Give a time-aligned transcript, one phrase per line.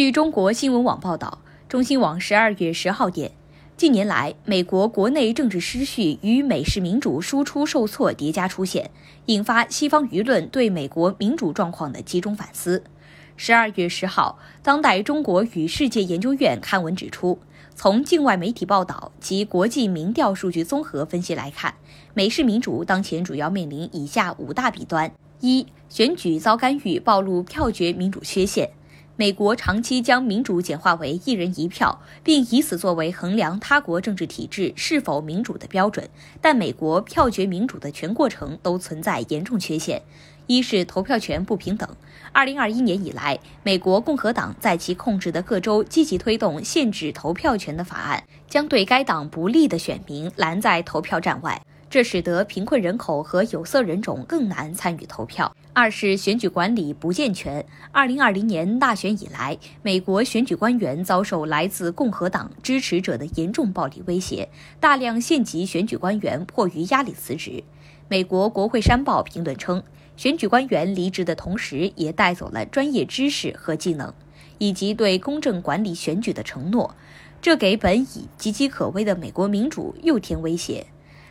[0.00, 3.32] 据中国新闻网报道，中新网十二月十号电，
[3.76, 8.90] 近年来，美国国内政治失序与美式民主输出受挫叠加出现，
[9.26, 12.82] 引发西方舆论对美国民主状况的集中反思。
[13.36, 17.38] 十二月十号，当代中国与世界研究院刊文指出，
[17.74, 21.74] 从境外媒体报道及国际民调数据综合分析来看，
[22.14, 28.70] 美式民主当前主要面临以下五大弊端：一、选举遭干预，暴露票决民主缺陷。
[29.20, 36.08] 美国长期将民主简化为一人一票，并以此作为衡量他国政治体制是否民主的标准。
[36.40, 40.00] 但美国票决民主的全过程都存在严重缺陷：
[40.46, 41.86] 一是投票权不平等。
[42.32, 51.60] 二零二一年以来，美国共和党在其控制的各州积极推动限制投票权的法案，将对该党不利的选民拦在投票站外。
[51.90, 55.52] 这使得贫困人口和有色人种更难参与投票。
[55.72, 57.66] 二是选举管理不健全。
[57.90, 67.64] 二零二零年大选以来，美国选举官员遭受来自共和党支持者的严重暴力威胁，大量县级选举官员迫于压力辞职。
[68.06, 69.82] 美国国会山报评论称，
[70.16, 74.14] 选举官员离职的同时，也带走了专业知识和技能，
[74.58, 76.94] 以及对公正管理选举的承诺，
[77.42, 80.86] 这给本已岌岌可危的美国民主又添威胁。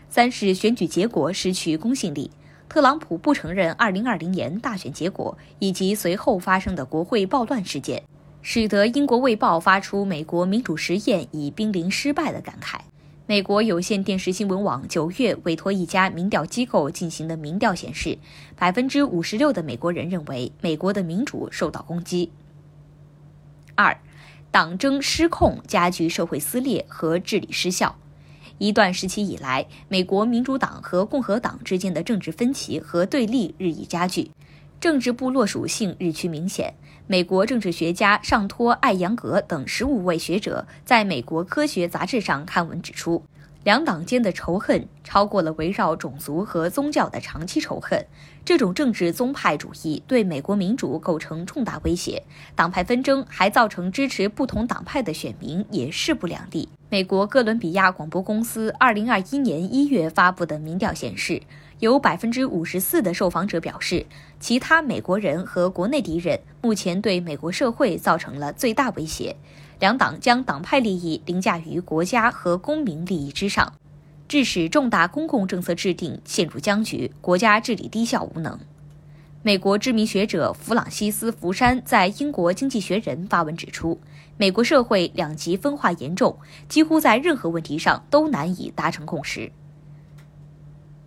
[0.09, 2.31] 三是选举结果失去公信力。
[2.67, 8.03] 特朗普不承认2020年大选结果以及随后发生的国会暴乱事件，
[8.41, 12.79] 使得英国《卫报》发出“美国民主实验已濒临失败”的感慨。
[13.25, 18.17] 美国有线电视新闻网九月委托一家民调机构进行的民调显示，
[18.55, 22.31] 百分之五十六的美国人认为美国的民主受到攻击。
[23.75, 23.99] 二，
[24.51, 27.95] 党争失控加剧社会撕裂和治理失效。
[28.59, 34.29] 一段时期以来，美国民主党和共和党之间的政治分歧和对立日益加剧，
[34.81, 36.73] 政治部落属性日趋明显。
[37.07, 43.23] 美国政治学家尚托·艾扬格等十五位学者在美国科学杂志上刊文指出。
[43.63, 48.05] 两党间的仇恨超过了围绕种族和宗教的长期仇恨。
[48.45, 52.23] 这种政治宗派主义对美国民主构成重大威胁。
[52.55, 56.67] 党派纷争还造成支持不同党派的选民也势不两立。
[56.89, 61.39] 美国哥伦比亚广播公司2021年1月发布的民调显示，
[61.79, 64.05] 有54%的受访者表示，
[64.39, 69.35] 其他美国人和国内敌人目前对美国社会造成了最大威胁。
[69.79, 73.73] 两党将党派利益凌驾于国家和公民利益之上，
[74.27, 78.59] 致使重大公共政策制定陷入僵局，国家治理低效无能。
[79.41, 83.97] 美国知名学者弗朗西斯·福山在英国《经济学人》发文指出，
[84.35, 86.37] 美国社会两极分化严重，
[86.67, 89.49] 几乎在任何问题上都难以达成共识。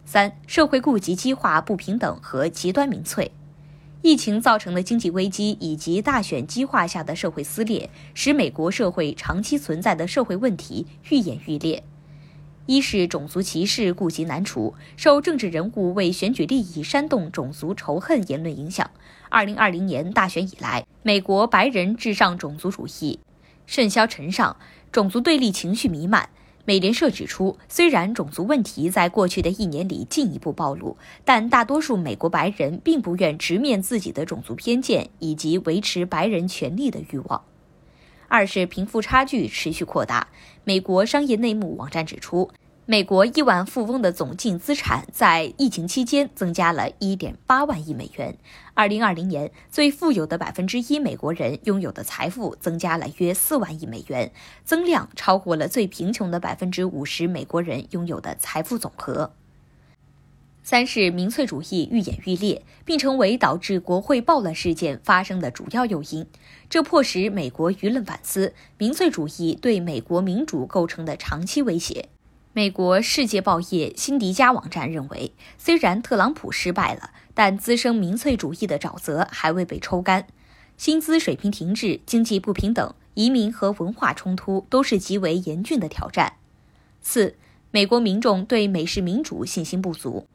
[0.07, 3.33] 三、社会顾及激化不平等和极端民粹。
[4.03, 11.85] 疫情造成的经济危机以及大选激化下的社会撕裂，使美国社会长期存在的社会问题愈演愈烈。
[12.67, 18.91] 一是种族歧视痼疾难除，受政治人物为选举利益煽动种族仇恨言论影响。
[19.29, 23.21] 二零二零年大选以来，美国白人至上种族主义
[23.67, 24.57] 甚嚣尘上，
[24.91, 26.29] 种族对立情绪弥漫。
[26.65, 37.45] 美联社指出，虽然种族问题在过去的一年里进一步暴露，但大多数美国白人并不愿直面自己的种族偏见以及维持白人权利的欲望。
[38.29, 40.29] 二是贫富差距持续扩大。
[40.65, 42.49] 美国商业内幕网站指出。
[42.85, 48.37] 美国亿万富翁的总净资产在疫情期间增加了一.点八万亿美元。
[48.75, 54.33] 2020年，最富有的百分之一美国人拥有的财富增加了约四万亿美元，
[54.65, 59.33] 增量超过了最贫穷的百分之五十美国人拥有的财富总和。
[60.65, 66.27] 三是民粹主义愈演愈烈，并成为导致国会暴乱事件发生的主要诱因。
[66.69, 72.09] 这迫使美国舆论反思民粹主义对美国民主构成的长期威胁。
[72.55, 80.27] 美国《世界报业》辛迪加网站认为，虽然特朗普失败了，但滋生民粹主义的沼泽还未被抽干。
[80.77, 86.35] 薪资水平停滞、经济不平等、移民和文化冲突都是极为严峻的挑战。
[87.01, 87.37] 四、
[87.71, 90.27] 美国民众对美式民主信心不足。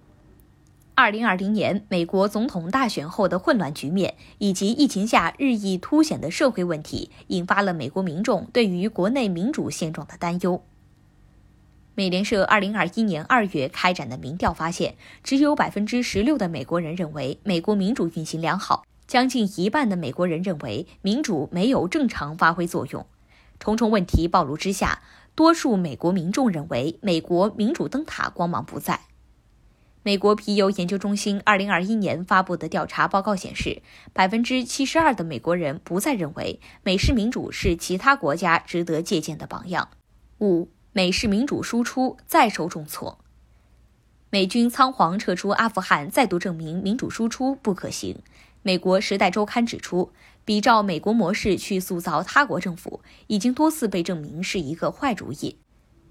[0.95, 10.63] 二零二零年美国总统大选后的混乱局面，以及疫情下日益凸显的社会问题，引发了美国民众对于国内民主现状的担忧。
[11.97, 23.07] 美联社二零二一年二月开展的民调发现，只有百分之十六的美国人认为美国民主运行良好，将近一半的美国人认为民主没有正常发挥作用。
[23.57, 25.01] 重重问题暴露之下，
[25.33, 29.00] 多数美国民众认为美国民主灯塔光芒不再。
[30.03, 33.81] 美国皮尤研究中心2021年发布的调查报告显示，
[34.13, 39.89] 百分之七十二的美国人不再认为美式民主是其他国家值得借鉴的榜样。
[40.39, 43.19] 五、美式民主输出再受重挫。
[44.31, 48.23] 美军仓皇撤出阿富汗，再度证明民主输出不可行。
[48.63, 50.11] 美国《时代周刊》指出，
[50.44, 55.59] 比照美国模式去塑造他国政府，已经多次被证明是一个坏主意。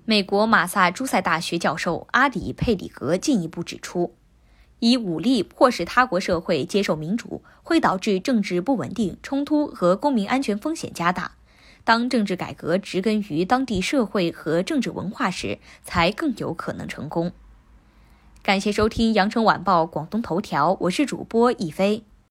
[0.04, 4.14] 美国马萨诸塞大学教授阿里佩里格进一步指出，
[4.78, 11.32] 以武力迫使他国社会接受民主，会导致政治不稳定、冲突和公民安全风险加大。
[11.86, 17.30] 当政治改革植根于当地社会和政治文化时，才更有可能成功。
[18.42, 22.02] 感谢收听《羊城晚报广东头条》，我是主播一飞。